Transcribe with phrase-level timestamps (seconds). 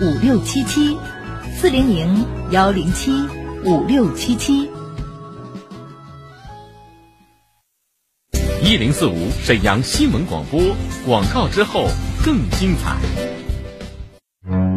[0.00, 0.98] 五六七七，
[1.56, 3.12] 四零零幺零七
[3.64, 4.68] 五六七七。
[8.60, 10.60] 一零四五沈阳新闻广播
[11.06, 11.86] 广告之后
[12.24, 12.96] 更精彩。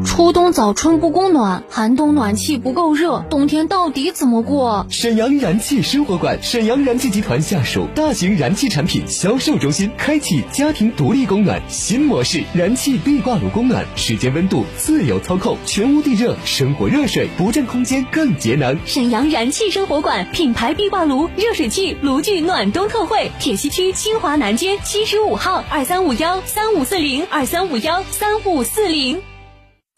[0.05, 4.85] 初冬早春不供暖，寒冬暖气不够热，冬天到底怎么过？
[4.89, 18.77] 沈阳燃气生活馆，沈阳燃气集团下属大型燃气产品销售中心，开启家庭独立供暖新模式，燃气壁挂炉供暖，时间温度自由操控，全屋地热，生活热水不占空间更节能。
[18.85, 29.21] 沈阳燃气生活馆品牌壁挂炉、热水器、炉具暖冬特惠，铁西区清华南街七十五号二三五幺三五四零二三五幺三五四零。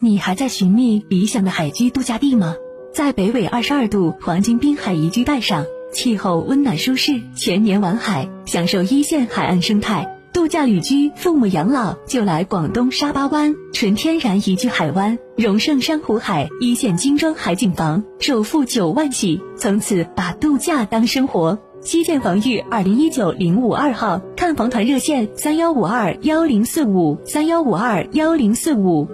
[0.02, 2.54] 你还在寻觅理想的海居度假地吗？
[2.90, 10.18] 在北纬二十二度黄金滨海宜居带上，气候温暖舒适，全年玩海，享受一线海岸生态。
[10.32, 21.58] 度假旅居、父母养老就来广东沙巴湾，纯天然宜居海湾，荣盛珊瑚海，一线精装海景房，首付九万起，从此把度假当生活。
[21.82, 29.06] 西建房域二零一九零五二号，看房团热线三幺五二幺零四五三幺五二幺零四五。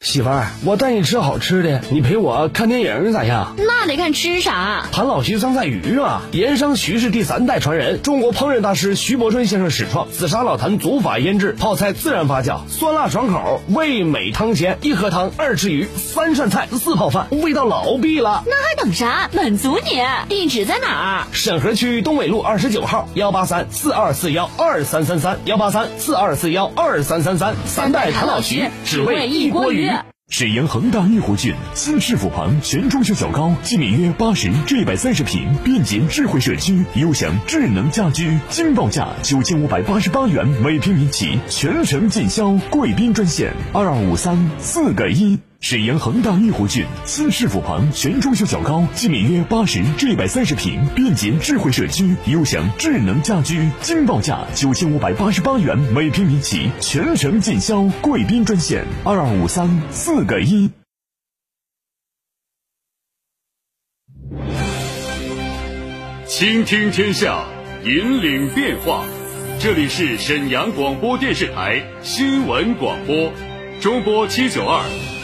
[0.00, 3.56] 媳妇儿，我带你吃好吃的，你陪我看电影咋样？
[3.58, 4.84] 那得看吃啥。
[4.92, 18.44] 韩老徐酸菜鱼啊，盐商徐氏第三代传人，中国烹饪大师徐伯春先生始创，紫砂老坛祖法腌制，泡菜自然发酵，酸辣爽口，味美汤鲜，一盒汤，二吃鱼，三涮菜，四泡饭，味道老毕了。
[18.46, 19.28] 那还等啥？
[19.34, 20.00] 满足你！
[20.28, 21.26] 地址在哪儿？
[21.32, 29.88] 沈河区东纬路二十九号幺八三四二四幺二三三三幺八三四二四幺二三三三，三代谭老徐，只为一锅鱼。
[30.30, 42.52] 沈阳恒大御湖郡新市府旁全装修小高，基米约八十至一百三十平便捷智慧社区，优享智能家居，惊报价九千五百八十八元每平米起，全程尽销。
[42.70, 45.38] 贵宾专线二二五三四个一。
[45.60, 57.82] 沈阳恒大御湖郡新市府旁全装修小高，基米约八十至一百三十平便捷智慧社区，优享智能家居，惊报价九千五百八十八元每平米起，全程尽销。
[58.00, 60.70] 贵宾专线二二五三四个一。
[66.26, 67.44] 倾听天下，
[67.84, 69.04] 引领变化。
[69.58, 73.32] 这里是沈阳广播电视台新闻广播，
[73.80, 75.17] 中波七九二。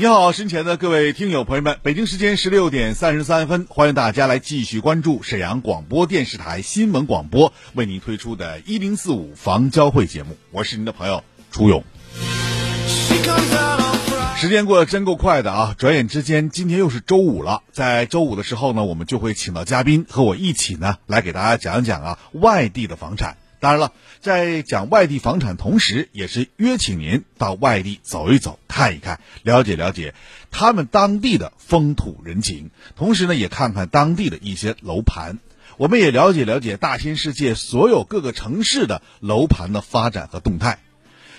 [0.00, 11.82] 你好，身前的各位听友朋友们，北京时间十六点三十三分，欢迎大家来继续关注沈阳广播电视台新闻广播为您推出的“一零四五房交会”节目，我是您的朋友楚勇。
[14.36, 15.74] 时间过得真够快的啊！
[15.76, 17.64] 转眼之间，今天又是周五了。
[17.72, 23.36] 在周五的时候呢，我们就会请到嘉宾和我一起呢，来给大家讲讲啊外地的房产。
[23.60, 30.14] 当然了，在讲外地房产同时，也是约请您到外地走一走、看一看，了解了解
[30.50, 35.38] 他们当地的风土人情，同时呢，也看看当地的一些楼盘，
[35.76, 40.78] 我们也了解了解大千世界所有各个城市的楼盘的发展和动态。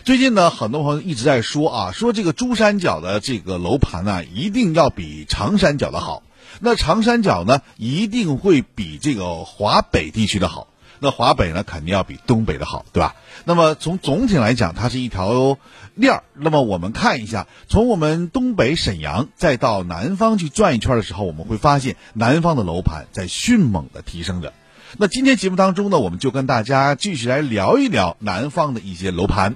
[0.04, 6.24] 最近呢，很多朋友一直在说啊，说这个珠三角的这个楼盘呢，一定要比长三角的好，
[6.60, 10.69] 那长三角呢，一定会比这个华北地区的好。
[11.00, 13.16] 那华北呢，肯定要比东北的好，对吧？
[13.46, 15.58] 那么从总体来讲，它是一条
[15.96, 16.24] 链儿。
[16.34, 24.54] 那么我们看一下，从我们东北沈阳再到南方去转一圈的时候，我们会发现南方的楼盘在迅猛的提升着。
[24.98, 29.56] 那今天节目当中呢，我们就跟大家继续来聊一聊南方的一些楼盘。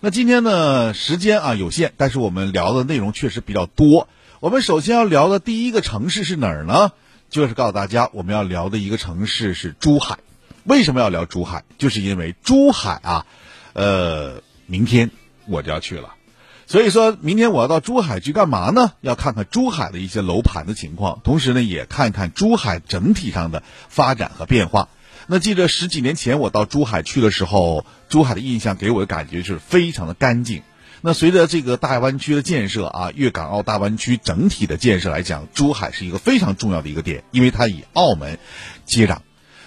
[0.00, 4.08] 那今天呢，时间啊有限，但是我们聊的内容确实比较多。
[4.40, 6.92] 我们首先要聊的第一个城市是哪儿呢？
[7.28, 10.18] 就是告诉大家，我们要聊的一个城市是珠海。
[10.70, 11.64] 为什么要聊珠海？
[11.78, 13.26] 就是因为珠海啊，
[13.72, 15.10] 呃，明天
[15.48, 16.14] 我就要去了，
[16.68, 18.92] 所以说明天我要到珠海去干嘛呢？
[19.00, 24.88] 要看看珠海的一些楼盘的情况，同时呢，也看看珠海整体上的发展和变化。
[25.26, 30.62] 那记得十几年前我到珠海去的时候，珠海的印象给我的感觉是非常的干净。
[31.00, 38.38] 那随着这个大湾区的建设啊，粤港澳大湾区整体的建设来讲，珠海是一个非常重要的一个点，因为它以澳门
[38.86, 39.18] 接壤。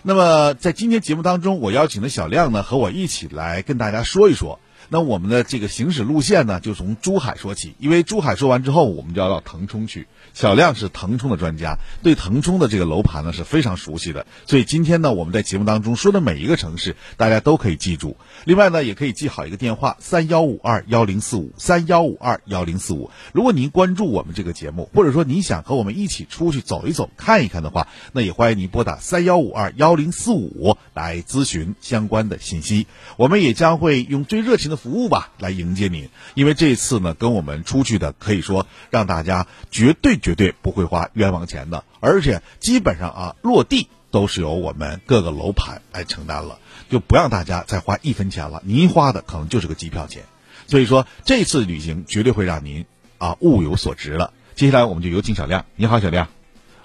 [0.05, 4.59] 那么在今天节目当中，我邀请的小亮呢，和我一起来跟大家说一说。
[4.89, 10.07] 那我们的这个行驶路线呢，就从珠海说起，因为珠海说完之后，我们就要到腾冲去。
[10.33, 18.17] 小亮是腾冲的专家，对腾冲的这个楼盘呢是非常熟悉的，所以今天呢，我们在节目当中说的每一个城市，大家都可以记住。
[18.45, 23.11] 另外呢，也可以记好一个电话：三幺五二幺零四五三幺五二幺零四五。
[23.31, 32.87] 如果您关注我们这个节目，或者说您想和我们一起出去走一走、看一看的话，那也欢迎您拨打三幺五二幺零四五来咨询相关的信息。
[33.17, 40.19] 我们也将会用最热情的服务吧来迎接您，因为这次呢，跟我们出去的可以说让大家绝对。
[40.23, 46.59] 绝对不会花冤枉钱的，而且基本上啊，落地都是由我们各个楼盘来承担了，
[46.89, 48.61] 就不让大家再花一分钱了。
[48.63, 50.23] 您花的可能就是个机票钱，
[50.65, 52.85] 所以说这次旅行绝对会让您
[53.17, 54.31] 啊物有所值了。
[54.55, 56.29] 接下来我们就有请小亮，你好，小亮。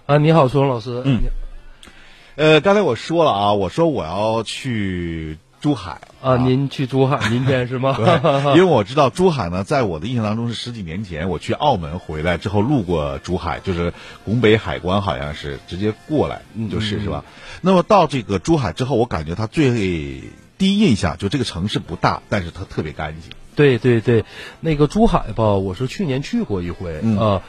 [0.06, 1.00] 啊，你好，苏荣老师。
[1.04, 1.20] 嗯。
[2.34, 5.38] 呃，刚才我说了啊，我说我要去。
[5.60, 7.96] 珠海啊，您去珠海 明天是吗？
[8.54, 13.92] 因为我知道珠海呢，在我的印象当中是十几年前我去澳门回来之后路过珠海，就是
[14.24, 17.24] 拱北海关好像是直接过来就是是吧？
[17.60, 20.22] 那么到这个珠海之后，我感觉它最
[20.58, 23.32] 第一印象就这个城市不大，但是它特别干净。
[23.54, 24.24] 对对对，
[24.60, 27.18] 那个珠海吧，我是去年去过一回啊。
[27.18, 27.42] 呃，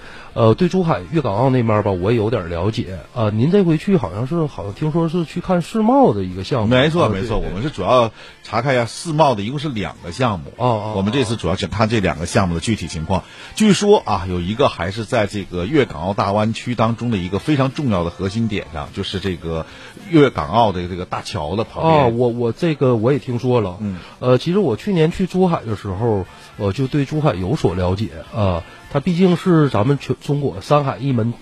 [0.57, 3.29] 对珠海粤港澳那边吧，我也有点了解啊。
[3.29, 6.67] 您这回去好像是，好像听说是去看世贸的一个项目。
[6.67, 8.11] 没错没错，我们是主要
[8.43, 10.53] 查看一下世贸的，一共是两个项目。
[10.57, 10.93] 哦哦。
[10.95, 13.23] 我们这次主要是看这两个项目的具体情况。
[13.55, 19.65] 据说啊，有一个还是在这个粤港澳大湾区当中的一个非常重要的核心点上，就是这个
[20.09, 22.03] 粤港澳的这个大桥的旁边。
[22.03, 23.77] 啊，我我这个我也听说了。
[23.79, 23.97] 嗯。
[24.19, 26.25] 呃，其实我去年去珠海的时候，
[26.57, 28.63] 我就对珠海有所了解啊。
[28.91, 31.33] 它毕竟是咱们全中国三海一门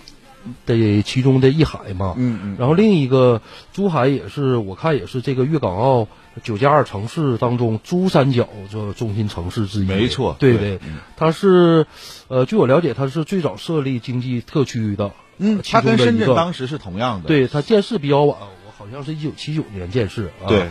[0.66, 3.42] 的其中的一海嘛，嗯嗯，然后另一个
[3.74, 6.08] 珠海也是，我看也是这个粤港澳
[6.44, 10.80] 九加二城市当中珠三角这中心城市之一，没错，对对，
[11.16, 11.88] 它是，
[12.28, 20.68] 呃，据我了解，它是最早设立经济特区的，嗯，它跟深圳当时是同样的，对，它建市比较晚，我好像是一九七九年建市，对。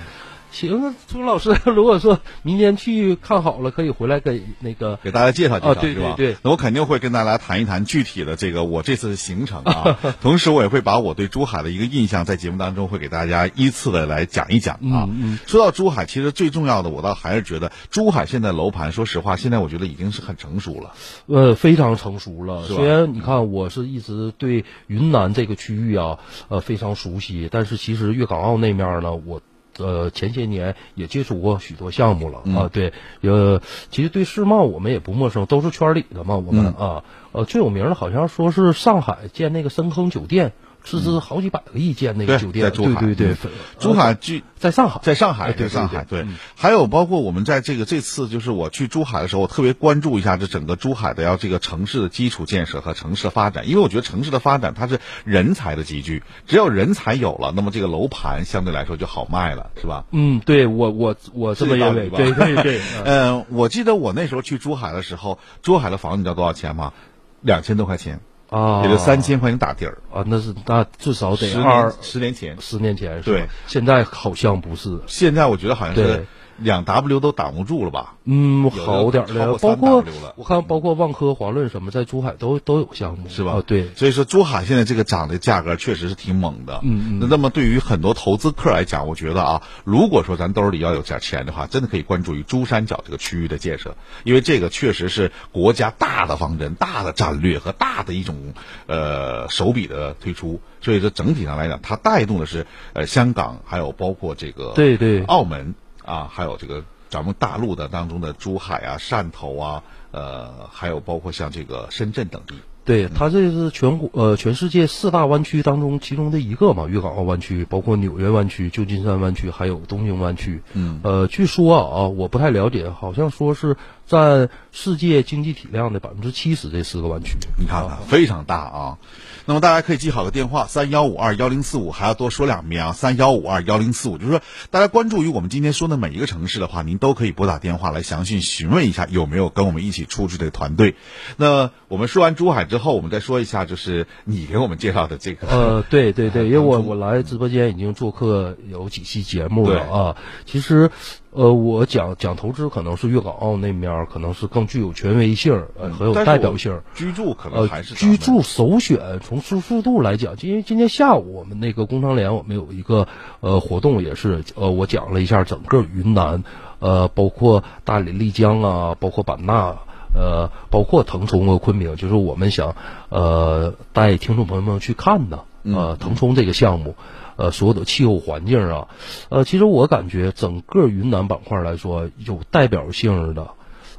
[0.57, 6.37] 行，朱老师， 如果说明天去看好了，可以回来给那个给大家介绍介绍，对对对。
[6.41, 15.07] 那我肯定会跟大家谈一谈具体的这个我这次的行程啊， 同时我也会把我对珠海的一个印象在节目当中会给大家依次的来讲一讲啊。
[15.47, 20.95] 说到珠海，其实最重要的，我倒还是觉得珠海现在楼盘，说实话，现在我觉得已经是很成熟了，
[21.27, 22.65] 呃，非常成熟了。
[22.67, 26.19] 虽然你看，我是一直对云南这个区域啊，
[26.49, 29.43] 呃，非常熟悉，但是其实粤港澳那面呢，我。
[29.79, 40.53] 呃，前些年也接触过许多项目了啊，对，呃，其实对世贸我们也不陌生，都是圈里的嘛，我们啊，呃，最有名的好像说是上海建那个深坑酒店。
[40.87, 43.35] 斥资好几百个亿建那个酒店，对对对，
[43.81, 46.25] 珠海据在上海，在上海，在上海，对。
[46.55, 60.05] 还有包括我们在这个这次就是我去珠海的时候，我特别关注一下这整个珠海的要这个城市的基础建设和城市的发展，因为我觉得城市的发展它是人才的集聚，只要人才有了，那么这个楼盘相对来说就好卖了，是吧？
[60.13, 62.81] 嗯，对我我我这么认为，对对对。
[63.05, 66.93] 嗯，我记得我那时候去珠海的时候，珠海的房子你知道多少钱吗？
[67.41, 68.21] 两千多块钱。
[68.51, 73.47] 啊，也就三千块钱打底儿啊，那是那至少得二十年前，十年前是吧？
[73.67, 76.27] 现在好像不是，现在我觉得好像是。
[76.59, 78.15] 两 W 都挡不住了吧？
[78.25, 80.05] 嗯，好点的，包括
[80.37, 83.63] 我看，包括万科、华润什么，在珠海都都有项目，是吧？
[83.67, 86.81] 对，所以说珠海现在这个涨的价格确实是挺猛的。
[86.83, 87.29] 嗯嗯。
[87.31, 98.55] 那么对于很多投资客来讲，我觉得啊，如果说咱兜里要有点钱的话，真的可以关注于珠三角这个区域的建设，因为这个确实是国家大的方针、大的战略和大的一种
[98.87, 100.61] 呃手笔的推出。
[100.81, 105.75] 所以说整体上来讲，它带动的是呃香港，还有包括这个对对澳门。
[106.07, 109.83] 啊，还有这个咱们大陆的当中的珠海啊、汕头啊，
[110.13, 112.55] 呃，还有包括像这个深圳等地。
[112.85, 120.63] 对，它这是全国呃全世界四大湾区当中其中的一个嘛，粤港澳湾区，包括纽约湾区、旧金山湾区，还有东京湾区。
[120.73, 121.01] 嗯。
[121.03, 127.37] 呃，据说啊，我不太了解，好像说是占世界经济体量的百分之七十，这四个湾区。
[127.59, 128.99] 你看看，非常大啊。
[129.47, 132.93] 那么大家可以记好个电话：三幺五二幺零四五，还要多说两遍啊！
[132.93, 140.95] 三幺五二幺零四五，就是说大家关注于我们今天说的每一个城市的话，您都可以拨打电话来详细询问一下有没有跟我们一起出去的团队。
[141.37, 145.47] 那我们说完珠海之之后，我们再说一下，就是你给我们介绍的这个。
[145.49, 150.17] 呃， 对对对，因为我我来直播间已经做客有几期节目了啊。
[150.45, 150.91] 其实，
[151.37, 156.81] 呃，我讲讲投资可能是粤港澳那面可能是更具有权威性，呃，很有代表性。
[156.95, 159.21] 居住可能还是居住首选。
[159.23, 163.07] 从舒适度来讲，因为今天下午我们那个工商联我们有一个
[163.41, 166.43] 呃活动，也是呃我讲了一下整个云南，
[166.79, 169.77] 呃，包括大理、丽江啊，包括版纳。
[170.19, 172.75] 呃，包括腾冲和昆明，就是我们想
[173.11, 175.45] 呃带听众朋友们去看的
[175.75, 176.95] 呃腾冲这个项目，
[177.37, 178.89] 呃所有的气候环境啊，
[179.29, 183.49] 呃其实我感觉整个云南板块来说有代表性的。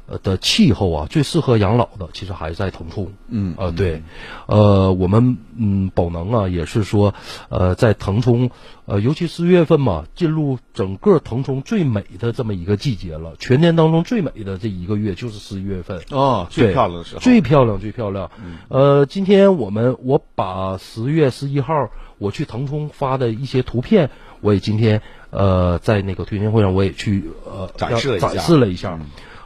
[0.08, 3.12] 呃的气候啊，最适合养老的其实还是在腾冲。
[3.28, 4.02] 嗯呃对，
[4.46, 7.14] 呃我们嗯宝能啊也是说，
[7.50, 8.50] 呃在腾冲，
[8.86, 13.34] 呃尤其四月份嘛，进入整个腾冲最美的这么一个季节了。
[13.38, 16.00] 全年当中最美的这一个月就是十一月份。
[16.10, 17.20] 哦，最漂亮的时候。
[17.20, 18.30] 最漂亮，最漂亮。
[18.68, 24.10] 呃，今天我们我把十月十一号我去腾冲发的一些图片，
[24.40, 28.98] 我也今天呃在那个推荐会上我也去呃展示了展示了一下。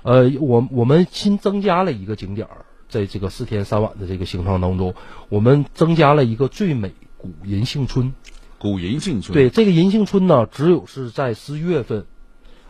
[0.02, 4.94] 呃，我我们新增加了一个景点儿，在这个四天三晚的这个行程当中，
[5.28, 8.12] 我们增加了一个最美古银杏村。
[8.58, 9.32] 古银杏村。
[9.32, 12.06] 对，这个银杏村呢，只有是在十一月份。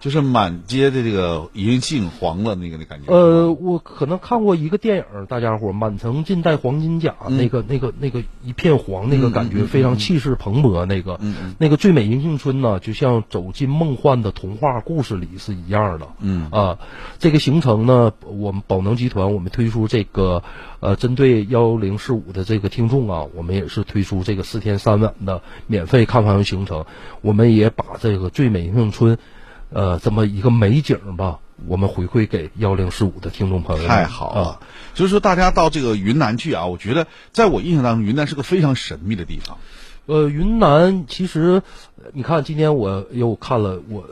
[0.03, 3.13] 就是满街的这个银杏黄了那个那感觉。
[3.13, 10.85] 呃，我可能看过一个电影，大家伙满城尽带黄金甲，那个那个那个一片黄，那个感觉非常气势蓬勃。
[10.87, 11.21] 那个
[11.57, 16.09] 那个最美银杏村呢，就像走进梦幻的童话故事里是一样的。
[16.19, 16.79] 嗯啊，
[17.21, 20.43] 这个行程呢，我们宝能集团我们推出这个
[20.81, 26.87] 呃，针对幺零四五的这个听众啊，我们也是推出这个四天三晚的免费看房行程。
[27.21, 29.17] 我们也把这个最美银杏村。
[29.73, 33.89] 呃，这么一个美景吧，我们回馈给幺零四五的听众朋友。
[33.89, 34.61] 太好了，
[34.95, 39.57] 所以说大家到这个云南去啊，我觉得在我印象当中，云南是个非常神秘的地方。
[40.07, 41.63] 呃，云南其实，
[42.13, 44.05] 你看今天我又看了，我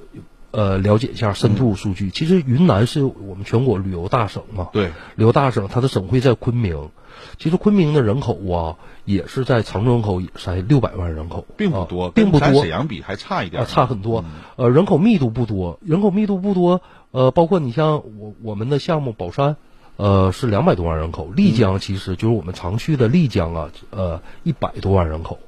[0.51, 2.11] 呃了解一下深度数据。
[2.11, 4.87] 其实云南是我们全国旅游大省嘛，对，
[5.17, 6.91] 旅游大省，它的省会在昆明。
[7.39, 8.77] 其实昆明的人口啊，
[9.11, 12.49] 也是在城人口也才六百万人口，并不多，并不多。
[12.61, 14.25] 沈阳比还差一点，差很多。
[14.57, 16.81] 呃，人口密度不多，人口密度不多。
[17.11, 19.57] 呃，包括你像我我们的项目宝山，
[19.97, 21.29] 呃，是两百多万人口。
[21.35, 25.39] 丽江其实就是我们常去的丽江啊，呃，一百多万人口。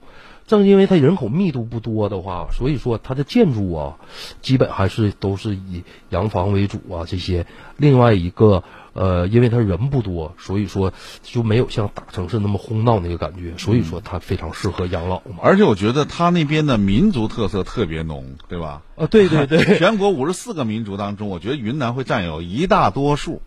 [0.47, 3.97] 正因为它人口密度不多的话，所以说它的建筑啊，
[4.41, 7.05] 基本还是都是以洋房为主啊。
[7.07, 8.65] 这些另外一个。
[8.93, 15.37] 呃，因为他人不多，所以说就没有像大城市那么轰闹那个感觉，所以说它非常适合养老嘛。
[15.43, 18.83] 而且我觉得他那边的民族特色特别浓，对吧？
[18.97, 23.41] 啊，对对对，全国五十四个民族当中，我觉得云南会占有一大多数。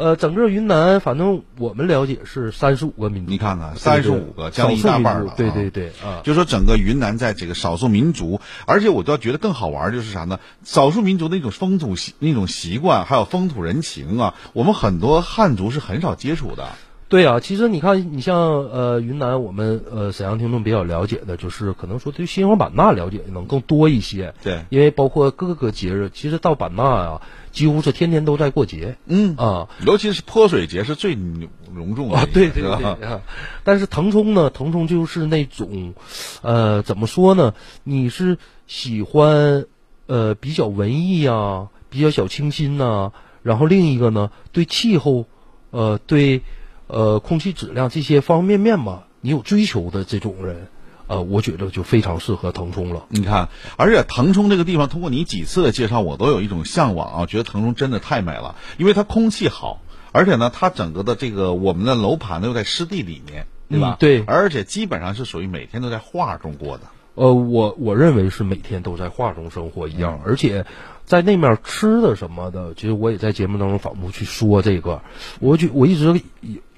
[0.00, 3.30] 呃，整个云南，反正我们了解是三十五个民族。
[3.30, 5.34] 你看看，三十五个，将近一大半了。
[5.36, 10.40] 对对对，啊，就说整个云南在这个少数民族，而且我倒觉得更好玩就是啥呢？
[10.64, 16.70] 少数民族的一种风土习、那种习惯，还有风土人情啊，我们很多汉族是很少接触的。
[17.10, 24.32] 对啊，其实你看，你像呃云南，我们呃沈阳听众比较了解的，就是可能说对西双版纳了解能更多一些。
[24.42, 27.22] 对，因为包括各个节日，其实到版纳啊。
[27.50, 32.70] 几乎是天天都在过节，嗯啊，尤其是泼水节是最隆重的啊，对对对
[33.04, 33.22] 啊。
[33.64, 35.94] 但是腾冲呢，腾冲就是那种，
[36.42, 37.54] 呃，怎么说呢？
[37.82, 38.38] 你是
[38.68, 39.66] 喜欢
[40.06, 43.10] 呃比较文艺啊，比较小清新呐，
[43.42, 45.26] 然后另一个呢，对气候，
[45.72, 46.42] 呃，对
[46.90, 50.68] 呃空气质量这些方方面面嘛，你有追求的这种人。
[51.06, 53.06] 呃，我觉得就非常适合腾冲了。
[53.08, 59.80] 你看，而且腾冲这个地方，通过你几次的介绍，我都有一种向往啊，觉得腾冲真的太美了，因为它空气好，
[60.12, 63.96] 而且呢，它整个的这个我们的楼盘呢又在湿地里面，对吧？
[63.98, 66.84] 对，而且基本上是属于每天都在画中过的。
[67.16, 70.64] 呃，我我认为是每天都在画中生活一样，而且
[71.04, 75.02] 在那面吃的什么的，其实我也在节目当中反复去说这个。
[75.40, 76.22] 我就我一直，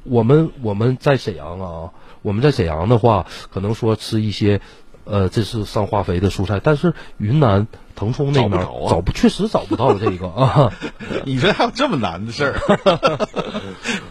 [0.04, 1.90] 我们我们在沈阳啊。
[2.22, 4.60] 我们在沈阳的话，可能说吃一些，
[5.02, 7.66] 呃，这是上化肥的蔬菜，但是云南
[7.96, 10.72] 腾冲那边找不确实找不到这个啊。
[11.26, 13.28] 你说还有这么难的事儿？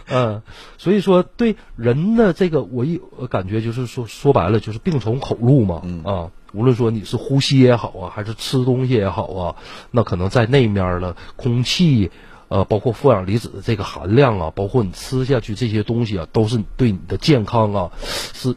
[0.08, 0.42] 嗯，
[0.76, 5.80] 所以说对人的这个，我一感觉就是说说白了就是病从口入嘛。
[6.04, 9.56] 啊，无论说你是呼吸也好啊，还是吃东西也好啊，
[9.90, 12.10] 那可能在那面的空气。
[12.52, 17.90] 呃，包括负氧离子的这个含量啊，包括你吃下去这些东西啊，都是对你的健康啊，
[18.34, 18.54] 是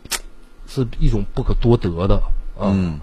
[0.67, 2.21] 是一种不可多得的。
[2.59, 2.99] 嗯，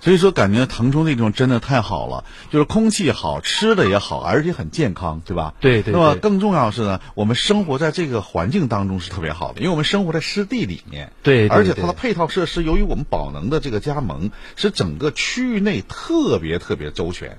[0.00, 5.52] 所以说，感觉腾冲那地方真的太好了，就是空气好，吃的也好，而且很健康，对吧？
[5.60, 5.92] 对对。
[5.92, 11.12] 那么更重要的是呢，我们生活在这个环境当中是特别好的，因为我们生活在湿地里面。
[11.22, 11.46] 对。
[11.48, 17.38] 而且它的配套设施，由于我们宝能的这个加盟，使整个区域内特别特别周全，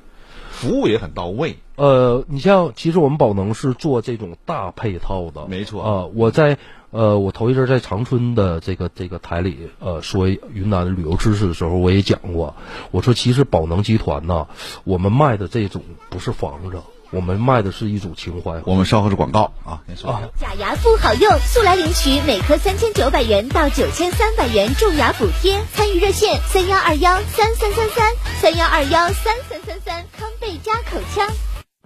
[0.63, 1.57] 服务也很到位。
[1.75, 5.47] 呃，你像，其实我们宝能是做这种大配套的。
[5.47, 5.83] 没错。
[5.83, 6.57] 啊，我在。
[6.93, 12.55] 呃，我头一阵在长春的这个这个台里，呃，说云南旅游知识的时候，我也讲过，
[12.91, 14.47] 我说其实宝能集团呢，
[14.83, 16.77] 我们卖的这种不是房子，
[17.13, 18.61] 我们卖的是一种情怀。
[18.65, 20.19] 我们稍后是广告啊，您说。
[20.39, 31.27] 假牙不好用，速来领取每颗三千九百元到九千三百元种牙补贴，参与热线三幺二幺三三三三三幺二幺三三三三康贝佳口腔。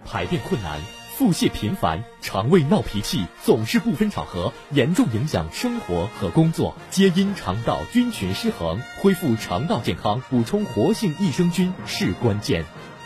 [0.06, 0.80] 排便困难。
[1.18, 8.80] 腹泻频繁，肠胃闹脾气，总是不分场合，严重影响生活和工作，皆因肠道菌群失衡。
[9.02, 12.66] 恢复肠道健康，补充活性益生菌是关键。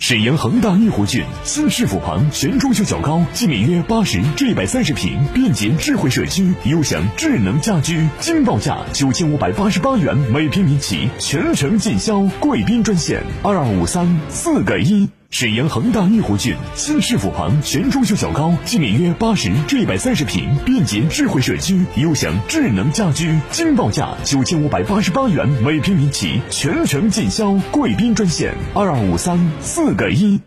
[0.00, 15.08] 沈阳恒大御湖郡新市府旁全装修较高，面积约八十至一百三十平便捷智慧社区，优享智能家居，惊报价九千五百八十八元每平米起，全程尽销，贵宾专线二二五三四个一。
[15.30, 30.40] 沈阳恒大玉湖郡新市府旁全装修小高，即免约八十至一百三十平便捷智慧社区，优享智能家居，惊报价九千五百八十八元每平米起，全程尽销，贵宾专线二二五三四个一。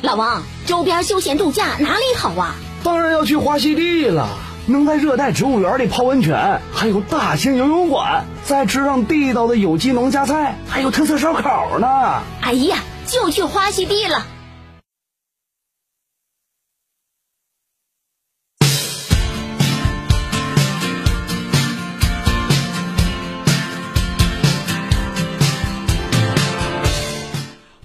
[0.00, 2.54] 老王，周边休闲度假哪里好啊？
[2.82, 4.26] 当然要去花溪地了，
[4.66, 12.22] 能在热带植物园里泡温泉，还有大型游泳馆，再吃上地道的有机农家菜，还有特色烧烤呢。
[12.40, 12.78] 哎呀！
[13.06, 14.26] 就去花溪地了。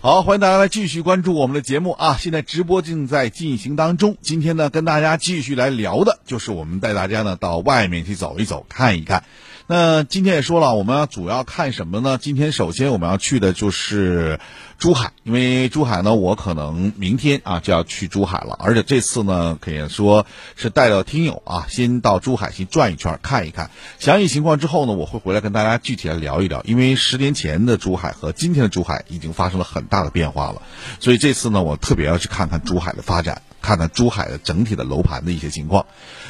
[0.01, 2.17] 好，欢迎大家来继续关注我们的节目啊！
[2.17, 4.15] 现在直播正在进行当中。
[4.21, 9.25] 今天呢，跟大家继续来聊的就是我们带大家呢到外面去走一走，看一看。
[9.71, 12.17] 那今天也说了，我们要主要看什么呢？
[12.19, 14.39] 今天首先我们要去的就是
[14.79, 26.63] 珠海，因为珠海呢，我可能明天啊就要去珠海了，而且这次呢可以说是带着听友啊，先到珠海先转一圈看一看详细情况之后呢，我会回来跟大家具体来聊一聊。
[26.65, 30.63] 因为十年前的珠海和今天的珠海已经发生了很大的变化了，
[30.99, 35.85] 所以这次呢，我特别要去看看珠海的发展，看看珠海的整体的楼盘的一些情况。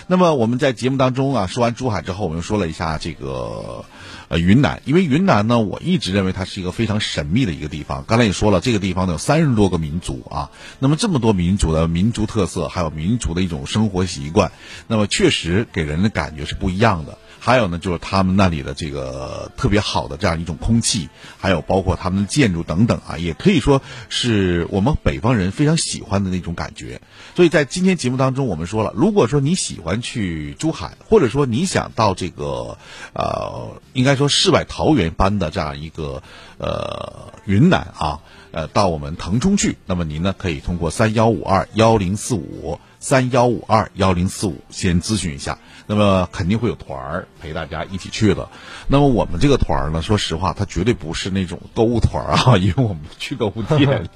[0.07, 3.85] 那么我们在节目当中啊，说完珠海之后，我们又说了一下这个，
[4.27, 4.81] 呃，云南。
[4.83, 8.03] 因为云南呢，我一直认为它是一个非常神秘的一个地方。
[8.05, 14.51] 刚才也说了，这个地方呢有三十多个民族啊，那么这么多民族的民族特色，还有民族的一种生活习惯，
[14.87, 17.17] 那么确实给人的感觉是不一样的。
[17.49, 21.09] 还有呢，就是他们那里的这个特别好的这样一种空气，
[21.39, 27.01] 还有包括他们的建筑等等啊，也可以说是我们北方人非常喜欢的那种感觉。
[27.35, 32.77] 所以在今天节目当中，我们说了，如果说你喜欢去珠海，或者说你想到这个
[33.13, 36.21] 呃，应该说世外桃源般的这样一个
[36.59, 38.19] 呃云南啊，
[38.51, 45.57] 呃，到我们腾冲去，那么您呢可以通过三幺五二幺零四五三幺五二幺零四五先咨询一下。
[45.87, 48.49] 那么肯定会有团儿陪大家一起去的。
[48.87, 54.07] 那么我们这个团儿呢，说实话，它绝对不是那种购物团儿啊， 因为我们不去购物店，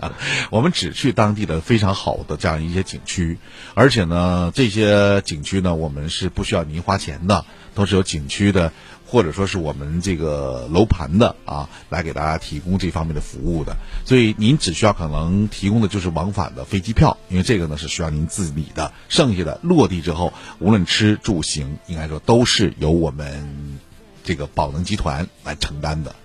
[0.51, 3.39] 我们只去当地的非常好的这样一些景区。
[3.73, 8.71] 而且呢，这些景区呢，我们是不需要您花钱的，都是有景区的。
[9.13, 23.78] 或者说是我们这个楼盘的啊，来给大家提供这方面的服务的，所以您只需要可能提供的就是往返的飞机票，因为这个呢是需要您自理的，剩下的落地之后，无论吃住行，应该说都是由我们
[24.23, 26.15] 这个宝能集团来承担的。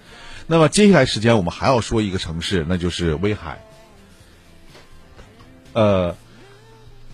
[0.46, 3.60] 那么接下来时间我们还要说一个城市，那就是威海。
[5.74, 6.16] 呃，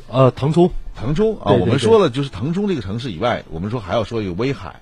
[0.06, 4.80] 呃，腾冲，腾冲啊，我们说了就是腾冲这个城市以外，我们说还要说一个威海。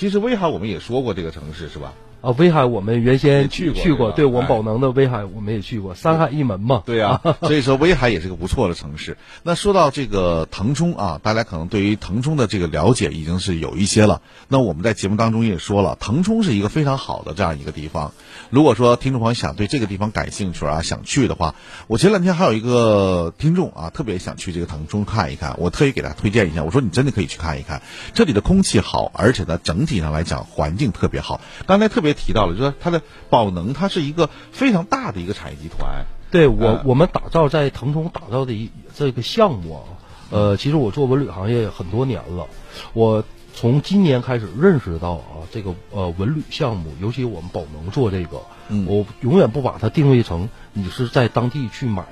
[0.00, 1.92] 其实威海我们也说过这个城市是吧？
[2.20, 6.82] 啊，威海我们原先去过，去过，对我们宝能的威海我们也去过，三海一门嘛。
[6.86, 9.16] 对呀， 所以说威海也是个不错的城市。
[9.42, 14.20] 那说到这个腾冲啊，大家可能对于腾冲的这个了解已经是有一些了。
[14.48, 18.12] 那我们在节目当中也说了，腾冲是一个非常好的这样一个地方。
[18.50, 21.54] 如果说听众朋友想对这个地方感兴趣啊，想去的话，
[21.86, 27.80] 我前两天还有一个听众啊，特别想去这个腾冲看一看，我特意给他推荐一下，我说你真的可以去看一看，
[28.12, 31.40] 这里的空气好，而且呢整体上来讲环境特别好。
[31.66, 32.90] 刚才特别提到了，就说它。
[32.90, 36.06] 的宝能，它是一个非常大的一个产业集团。
[36.32, 39.82] 对我，我们打造在腾冲打造的一这个项目啊，
[40.30, 42.48] 呃，其实我做文旅行业很多年了，
[42.92, 43.22] 我
[43.54, 48.42] 从今年开始认识到啊，这个呃文旅项目，尤其我们宝能做这个，
[48.88, 52.04] 我永远不把它定位成你是在当地去买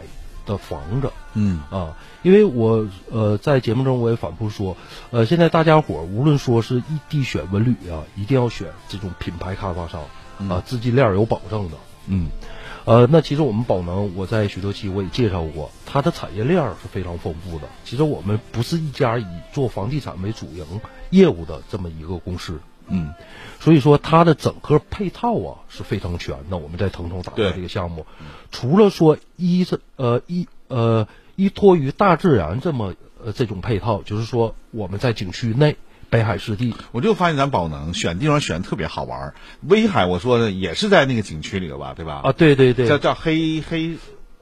[0.49, 1.61] 的房子，嗯。
[1.71, 4.77] 啊，因为我呃在节目中我也反复说，
[5.13, 10.03] 呃，现在大家伙无论说是异地选文旅啊，一定要选这种品牌开发商。
[10.49, 12.29] 啊，资金链有保证的，嗯，
[12.85, 17.65] 呃，那其实我们宝能，我在许多期我也介绍过，它的产业链是非常丰富的。
[17.85, 20.65] 其实我们不是一家以做房地产为主营
[21.11, 23.15] 业务的这么一个公司，嗯，
[23.61, 26.57] 所以说它的整个配套啊是非常全的。
[26.57, 28.07] 我们在腾冲打造这个项目，
[28.51, 35.77] 除了说依这呃依呃依托于大自然这么呃这种配套，就是说我们在景区内。
[36.11, 42.23] 北海湿地，我就发现咱宝能选地方选的特别好玩威海，我说的也是在那个景区里头吧，对吧？
[42.25, 43.99] 啊，对对对，叫叫黑黑，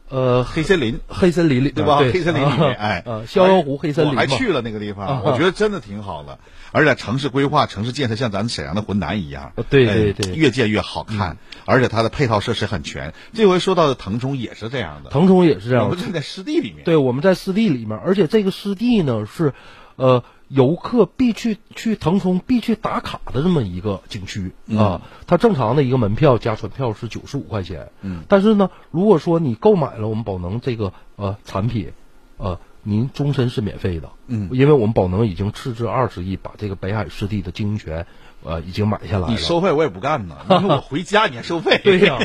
[0.08, 1.98] 呃，黑森林，黑森林里，对吧？
[1.98, 6.38] 黑森林里面，哎，逍遥湖黑森林，我还去了那个地方，我觉得真的挺好的。
[6.72, 13.14] 而且城市规划、城市建设像咱们沈阳的浑南一样，对对对，越建越好看，而且它的配套设施很全。
[13.32, 19.54] 这回说到的腾冲也是这样的，腾冲也是这样，我们就在湿地里面，对，我们在湿地里面，而且这个湿地呢是，
[19.96, 20.22] 呃。
[20.48, 31.92] 游客必去去腾冲必去打卡的这么一个景区啊，它正常的一个门票加船票是九十五块钱，嗯，但是呢，如果说你购买了我们宝能这个呃产品，
[32.36, 38.06] 呃，您终身是免费的，嗯，因为我们宝能已经斥资二十亿把这个北海湿地的经营权。
[38.44, 39.28] 呃，已经买下来了。
[39.28, 41.80] 你收费我也不干呢， 因为我回家你还收费。
[41.82, 42.18] 对呀，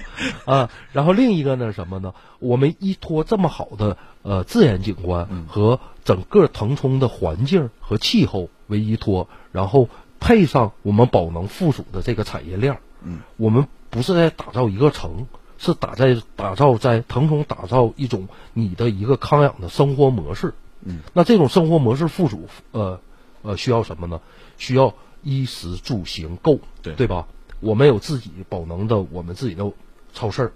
[0.46, 2.14] 啊，然后另一个呢什么呢？
[2.40, 15.26] 我们依托这么好的呃自然景观和整个腾冲的环境和气候为依托，然后配上我们宝能附属的这个产业链嗯，我们不是在打造一个城，
[15.58, 20.54] 是打在打造在腾冲打造一种你的一个康养的生活模式。
[20.84, 23.00] 嗯，那这种生活模式附属呃
[23.42, 24.22] 呃需要什么呢？
[24.60, 24.94] 需要。
[25.24, 27.28] 衣食住行购，对对吧？
[27.60, 29.72] 我们有自己宝能的，我们自己的
[30.14, 30.52] 超市儿。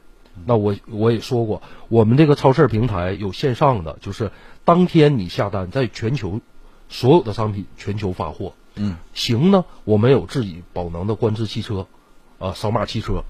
[0.46, 4.32] 那我我也说过，我们这个超市平台有线上的，就是
[4.64, 6.42] 当天你下单，在全球
[6.90, 8.54] 所有的商品全球发货。
[8.76, 11.88] 嗯，行呢，我们有自己宝能的观致汽车，
[12.40, 13.24] 啊，扫码汽车，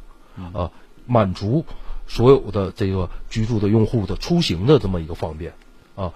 [0.54, 0.72] 啊，
[1.06, 1.66] 满足
[2.08, 5.54] 所有的这个居住的用户的出行的这么一个方便，
[5.96, 6.14] 啊。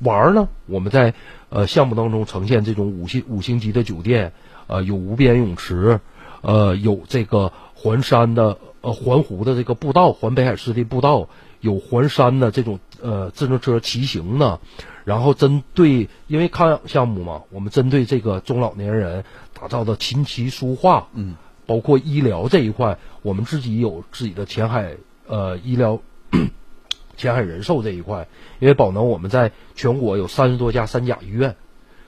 [0.00, 1.12] 玩呢，我们在
[1.48, 4.32] 呃项目当中呈现这种五星五星级的酒店，
[4.68, 5.98] 呃有无边泳池，
[6.42, 11.28] 呃有这个环山的呃环湖的这个步道，环北海湿地步道，
[11.60, 14.60] 有环山的这种呃自行车骑行呢，
[15.04, 19.24] 然后针对因为康养项目嘛，我们针对这个中老年人
[19.58, 21.34] 打造的琴棋书画，嗯，
[21.66, 24.94] 包括医疗这一块，我们自己有自己的前海
[25.26, 26.00] 呃医疗。
[27.16, 28.28] 前海人寿这一块，
[28.60, 31.56] 因为宝能我们在全国有三十多家三甲医院，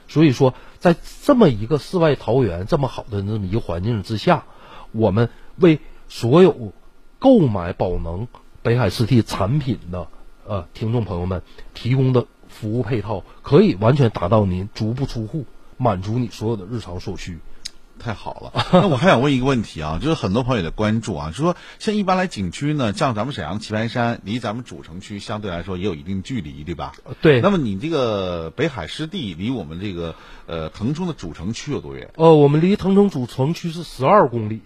[0.07, 4.45] 所以说在这么一个世外桃源、这么好的这么一个环境之下，
[4.93, 6.73] 我们为所有
[7.19, 8.27] 购买宝能
[8.63, 10.09] 北海四 T 产品的
[10.47, 11.43] 呃听众朋友们
[11.75, 15.45] 提供的服务配套，可以完全达到您足不出户，
[15.77, 17.39] 满足你所有的日常所需。
[18.01, 26.93] 太好了， 那我还想问一个问题啊，就是很多朋友的关注啊，就说像一般来景区呢，像咱们沈阳棋盘山离咱们主城区相对来说也有一定距离，对吧？
[27.21, 27.41] 对。
[27.41, 30.15] 那么你这个北海湿地离我们这个
[30.47, 32.11] 呃腾冲的主城区有多远？
[32.17, 34.61] 呃，我们离腾冲主城区是十二公里。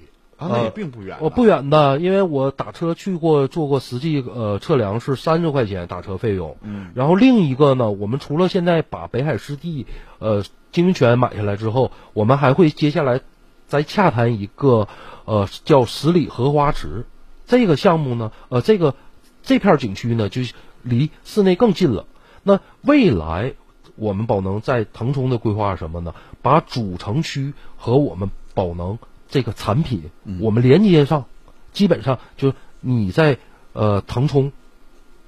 [0.44, 1.16] 啊，那也并不远。
[1.20, 6.56] 我不远的，因为我打车去过，做过实际呃测量是三十块钱打车费用。
[6.62, 6.92] 嗯。
[6.94, 9.86] 然后另一个呢，我们除了现在把北海湿地
[10.18, 13.20] 呃经营权买下来之后，我们还会接下来。
[13.66, 14.88] 再洽谈一个，
[15.24, 17.06] 呃，叫十里荷花池，
[17.46, 18.94] 这个项目呢，呃，这个
[19.42, 20.42] 这片景区呢，就
[20.82, 22.04] 离市内更近了。
[22.42, 23.54] 那未来
[23.96, 26.14] 我们宝能在腾冲的规划是什么呢？
[26.42, 30.10] 把主城区和我们宝能这个产品，
[30.40, 31.26] 我们连接上，
[31.72, 33.38] 基本上就你在
[33.72, 34.52] 呃腾冲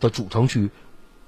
[0.01, 0.71] 的主城区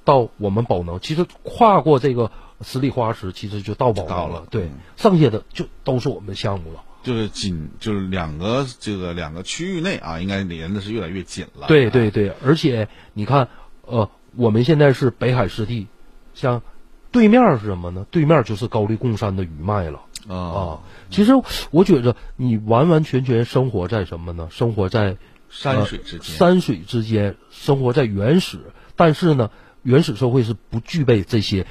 [0.04, 4.46] 到我们宝能，其实跨过这个十里花时，其实就到宝能了。
[4.50, 6.84] 对，剩下的就都是我们项目了。
[7.02, 11.66] 就是紧，就是两个这个两个区域内啊，应该连的是越来越紧了。
[11.68, 13.48] 对对对，而且你看，
[13.82, 15.86] 呃，我们现在是北海湿地，
[16.34, 16.60] 像
[17.10, 18.06] 对面是什么呢？
[18.10, 20.80] 对面就是高丽贡山的余脉了啊。
[21.10, 21.32] 其实
[21.70, 24.48] 我觉着你完完全全生活在什么呢？
[24.50, 25.16] 生活在
[25.48, 28.58] 山水之间，山水之间，生活在原始，
[28.96, 29.50] 但是呢，
[29.82, 31.66] 原始社会是不具备这些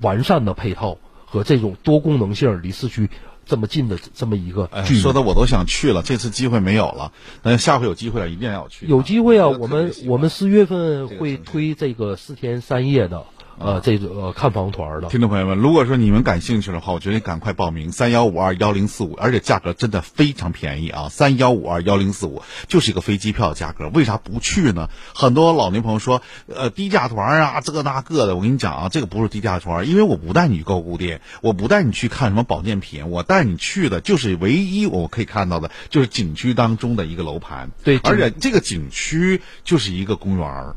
[0.00, 3.08] 完善的配套和这种多功能性，离市区。
[3.46, 6.00] 这么近的这么一个，说的我都想去了。
[6.02, 8.86] 这次机会没有了，那下回有机会了，一定要去。
[8.86, 13.26] 有机会啊，我们我们四月份会推这个四天三夜的。
[13.58, 21.08] 呃，这个看房团的听众朋友们，如果说你们感兴趣的话，我觉得赶快报名三幺五二幺零四五，而且价格真的非常便宜啊！
[21.08, 24.88] 三幺五二幺零四五就是一个飞机票的价格，为啥不去呢？
[25.14, 28.34] 很多老年朋友说，呃，低价团啊，这个那个的。
[28.34, 37.70] 我跟你讲啊，这个不是低价团，因为我不带你去购物店，我不带你去看什么保健品，我带你去的就是唯一我可以看到的，就是景区当中的一个楼盘。
[37.84, 40.76] 对，而且这个景区就是一个公园儿。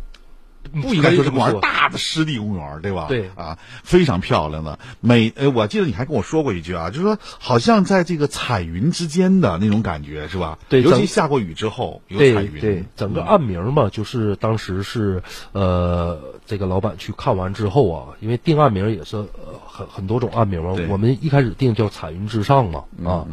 [0.68, 3.06] 不应该说是公园，大的湿地公园，对吧？
[3.08, 4.80] 对啊，非常漂亮的。
[5.00, 10.60] 每呃，我记得你还跟我说过一句啊，就是说好像在这个彩云之间的那种感觉，是吧？
[10.70, 12.60] 对，尤其下过雨之后有彩云。
[12.60, 19.28] 对，整个案名嘛，就是当时是呃，这个老板去看完之后啊，因为定案名也是呃
[19.68, 23.26] 很很多种案名嘛，我们一开始定叫彩云之上嘛啊，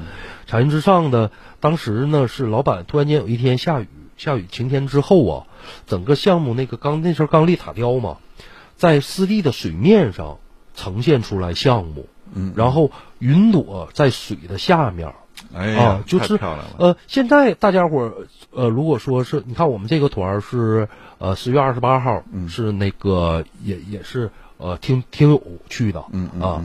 [0.47, 3.89] 彩云之上的当时呢是老板突然间有一天下雨。
[4.17, 5.47] 下雨晴天之后啊，
[5.87, 8.19] 整个项目那个钢那是钢立塔吊嘛，
[8.77, 10.39] 在湿地的水面上
[10.75, 15.15] 呈现出来项目，嗯，然后云朵在水的下面，
[15.53, 16.39] 哎呀，就是
[16.79, 18.13] 呃，现在大家伙儿
[18.51, 26.65] 呃，如果说是你看我们这个团是呃十月二十八号是那个也也是呃听听友去的，嗯啊。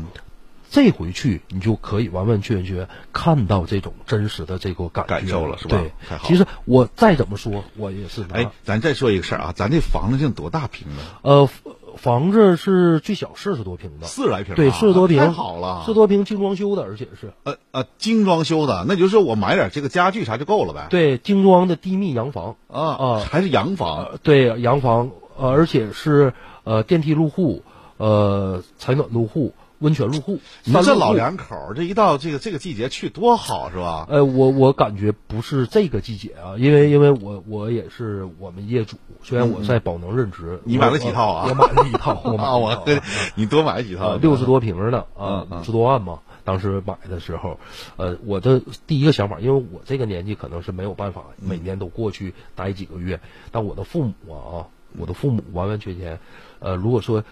[0.72, 5.78] 这回去你就可以完完全全看到这种真实的这个感感受了，是吧？
[5.78, 5.92] 对，
[6.24, 8.24] 其实我再怎么说，我也是。
[8.32, 11.02] 哎，咱再说一个事儿啊，咱这房子现在多大平呢？
[11.24, 11.50] 呃，
[11.98, 20.86] 房子是最小四十多平的，四十来平，对，四十多平，太好了，四十多平精装修的，而且是呃呃精装修的，那就是我买点这个家具啥就够了呗？
[20.92, 24.20] 对，精装的低密洋房啊啊，还是洋房？
[24.22, 27.64] 对，洋房，呃，而且是呃电梯入户，
[27.98, 29.56] 呃采暖入户。
[29.80, 34.06] 温泉入户，你这老两口这一到这个这个季节去多好是吧？
[34.10, 41.48] 呃，我我感觉不是这个季节啊，因为因为我我也是我们业主，虽然我在宝能任职，你买了几套啊？
[41.50, 43.02] 我买了一套， 我啊，我跟
[43.36, 46.20] 你多买了几套，六十多平的啊，五十多万嘛。
[46.44, 47.60] 当时买的时候，
[47.96, 56.20] 呃，我的第一个想法，因为我这个年纪可能是没有办法每年都过去待几个月，但我的父母啊，我的父母完完全全，
[56.60, 57.24] 呃，如果说。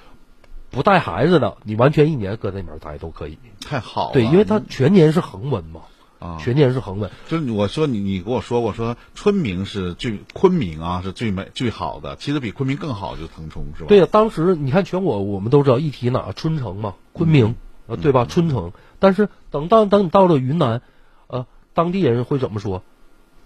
[0.69, 3.38] 不带孩子的，你完全一年搁那边待都可以。
[3.62, 5.82] 太好了，对，因为它全年是恒温嘛，
[6.19, 7.10] 啊，全年是恒温。
[7.27, 13.88] 就是我说你，你跟我说过，说春明是最昆明啊是最美最好的，其实比昆明更好就是腾冲是吧？
[13.88, 17.56] 对呀，当时你看全国我们都知道一提哪春城嘛，昆明
[17.88, 18.25] 啊对吧？
[18.25, 20.82] 春城，但是等到等你到了云南，
[21.27, 22.84] 呃，当地人会怎么说？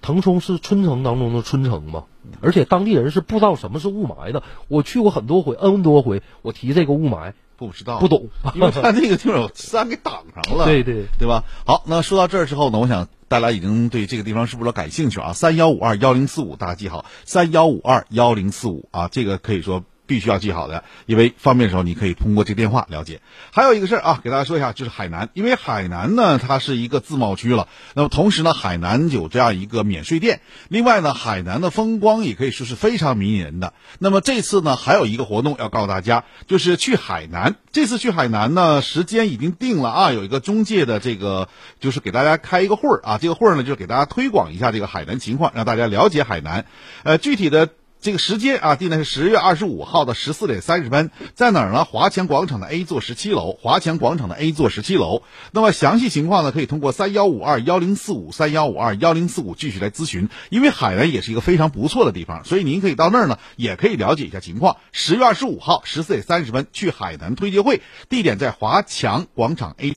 [0.01, 2.05] 腾冲是春城当中的春城嘛，
[2.41, 4.43] 而且当地人是不知道什么是雾霾的。
[4.67, 10.65] 我去过很多回，N 多回，我提这个雾霾不知道，不懂，因为他那个地方有山给挡上了。
[10.69, 11.43] 对对对吧？
[11.65, 15.34] 好，那说到这儿之后呢，我想大家已经对这个地方是不是感兴趣啊？
[15.34, 19.84] 三幺五二幺零四五，大家记好，三幺五二幺零四五啊，这个可以说。
[20.12, 23.21] 必须要记好的，因为方便的时候你可以通过这个电话了解。
[23.54, 33.71] 还有一个事儿啊，给大家说一下，就是海南，因为海南呢它是一个自贸区了，那么同时呢，海南有这样一个免税店，另外呢，海南的风光也可以说是非常迷人的。
[34.00, 37.56] 那么这次呢，还有一个活动要告诉大家，就是去海南。
[37.71, 41.47] 这次去海南呢，时间已经定了啊，有一个中介的这个，
[41.80, 46.65] 就是给大家开一个会儿啊，这个会儿呢，就是给大家推广一下这个海南情况，让大家了解海南。
[47.04, 47.69] 呃，具体的。
[48.01, 51.85] 这个时间啊，定的是十月二十五号的十四点三十分，在哪儿呢？
[51.85, 53.55] 华强广场的 A 座十七楼。
[53.61, 55.21] 华强广场的 A 座十七楼。
[55.51, 60.29] 那么详细情况呢，可以通过三幺五二幺零四五三幺五二幺零四五继续来咨询。
[60.49, 64.77] 因为海南也是一个非常不错的地方，所以您可以到那儿呢，也可以了解一下情况。
[64.91, 69.89] 十月二十五号十四点三十分去海南推介会，地点在华强广场 A。